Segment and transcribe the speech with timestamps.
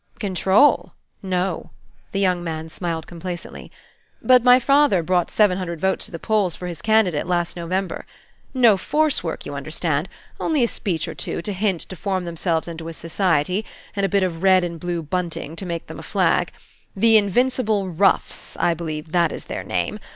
[0.17, 0.93] "Control?
[1.21, 1.69] No."
[2.11, 3.71] The young man smiled complacently.
[4.19, 8.07] "But my father brought seven hundred votes to the polls for his candidate last November.
[8.51, 10.09] No force work, you understand,
[10.39, 13.63] only a speech or two, a hint to form themselves into a society,
[13.95, 16.51] and a bit of red and blue bunting to make them a flag.
[16.95, 19.99] The Invincible Roughs, I believe that is their name.